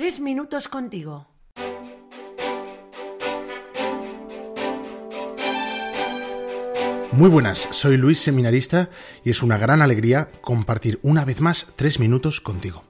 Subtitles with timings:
[0.00, 1.26] Tres minutos contigo.
[7.10, 8.90] Muy buenas, soy Luis Seminarista
[9.24, 12.84] y es una gran alegría compartir una vez más tres minutos contigo.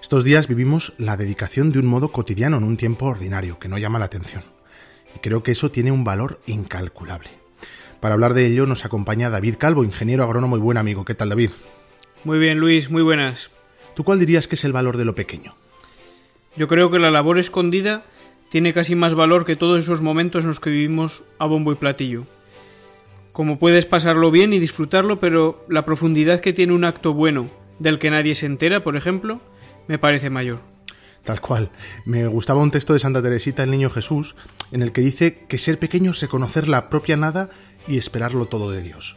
[0.00, 3.76] Estos días vivimos la dedicación de un modo cotidiano en un tiempo ordinario que no
[3.76, 4.42] llama la atención.
[5.14, 7.28] Y creo que eso tiene un valor incalculable.
[8.00, 11.04] Para hablar de ello nos acompaña David Calvo, ingeniero agrónomo y buen amigo.
[11.04, 11.50] ¿Qué tal, David?
[12.24, 13.50] Muy bien, Luis, muy buenas.
[13.94, 15.54] ¿Tú cuál dirías que es el valor de lo pequeño?
[16.56, 18.04] Yo creo que la labor escondida
[18.50, 21.76] tiene casi más valor que todos esos momentos en los que vivimos a bombo y
[21.76, 22.24] platillo.
[23.32, 27.98] Como puedes pasarlo bien y disfrutarlo, pero la profundidad que tiene un acto bueno del
[27.98, 29.40] que nadie se entera, por ejemplo,
[29.88, 30.60] me parece mayor.
[31.22, 31.70] Tal cual.
[32.04, 34.36] Me gustaba un texto de Santa Teresita, el Niño Jesús,
[34.72, 37.50] en el que dice que ser pequeño es reconocer la propia nada
[37.88, 39.16] y esperarlo todo de Dios.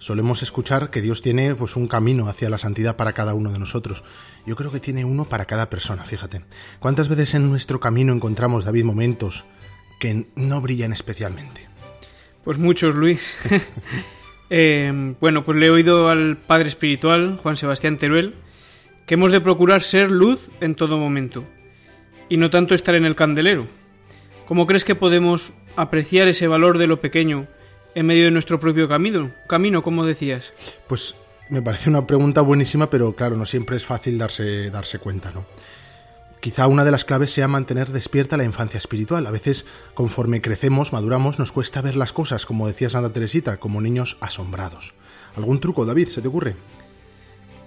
[0.00, 3.58] Solemos escuchar que Dios tiene pues un camino hacia la santidad para cada uno de
[3.58, 4.02] nosotros.
[4.46, 6.40] Yo creo que tiene uno para cada persona, fíjate.
[6.78, 9.44] ¿Cuántas veces en nuestro camino encontramos, David, momentos
[10.00, 11.68] que no brillan especialmente?
[12.42, 13.20] Pues muchos, Luis.
[14.52, 18.34] Eh, bueno, pues le he oído al Padre Espiritual, Juan Sebastián Teruel,
[19.06, 21.44] que hemos de procurar ser luz en todo momento,
[22.28, 23.68] y no tanto estar en el candelero.
[24.48, 27.46] ¿Cómo crees que podemos apreciar ese valor de lo pequeño
[27.94, 30.52] en medio de nuestro propio camino, camino como decías?
[30.88, 31.14] Pues
[31.48, 35.44] me parece una pregunta buenísima, pero claro, no siempre es fácil darse, darse cuenta, ¿no?
[36.40, 39.26] Quizá una de las claves sea mantener despierta la infancia espiritual.
[39.26, 43.82] A veces, conforme crecemos, maduramos, nos cuesta ver las cosas, como decía Santa Teresita, como
[43.82, 44.94] niños asombrados.
[45.36, 46.56] ¿Algún truco, David, se te ocurre?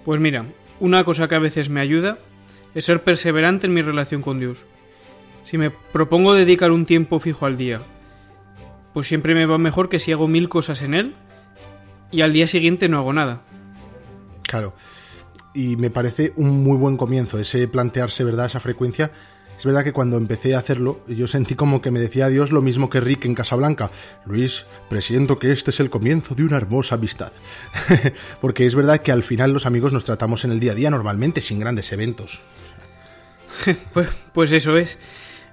[0.04, 0.46] Pues mira,
[0.80, 2.18] una cosa que a veces me ayuda
[2.74, 4.64] es ser perseverante en mi relación con Dios.
[5.44, 7.80] Si me propongo dedicar un tiempo fijo al día,
[8.94, 11.14] pues siempre me va mejor que si hago mil cosas en él
[12.10, 13.42] y al día siguiente no hago nada.
[14.42, 14.72] Claro.
[15.52, 19.10] Y me parece un muy buen comienzo ese plantearse, ¿verdad?, esa frecuencia.
[19.58, 22.62] Es verdad que cuando empecé a hacerlo, yo sentí como que me decía Dios lo
[22.62, 23.90] mismo que Rick en Casablanca.
[24.26, 27.32] Luis, presiento que este es el comienzo de una hermosa amistad.
[28.40, 30.90] Porque es verdad que al final los amigos nos tratamos en el día a día
[30.90, 32.40] normalmente, sin grandes eventos.
[33.92, 34.98] pues, pues eso es.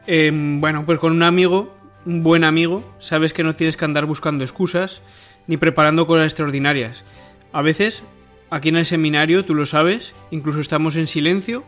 [0.07, 4.05] Eh, bueno, pues con un amigo un buen amigo, sabes que no tienes que andar
[4.05, 5.01] buscando excusas
[5.47, 7.03] ni preparando cosas extraordinarias.
[7.51, 8.03] A veces,
[8.49, 11.63] aquí en el seminario, tú lo sabes, incluso estamos en silencio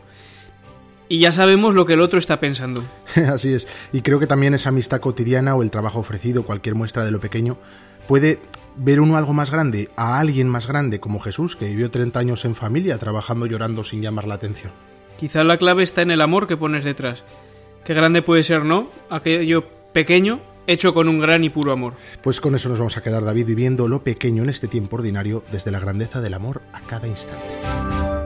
[1.08, 2.82] y ya sabemos lo que el otro está pensando.
[3.28, 3.68] Así es.
[3.92, 7.20] Y creo que también esa amistad cotidiana o el trabajo ofrecido, cualquier muestra de lo
[7.20, 7.58] pequeño,
[8.08, 8.38] puede
[8.76, 12.44] ver uno algo más grande, a alguien más grande como Jesús, que vivió 30 años
[12.44, 14.72] en familia, trabajando llorando sin llamar la atención.
[15.18, 17.22] Quizá la clave está en el amor que pones detrás.
[17.84, 18.88] Qué grande puede ser, ¿no?
[19.10, 21.94] Aquello pequeño hecho con un gran y puro amor.
[22.22, 25.42] Pues con eso nos vamos a quedar, David, viviendo lo pequeño en este tiempo ordinario
[25.52, 28.23] desde la grandeza del amor a cada instante.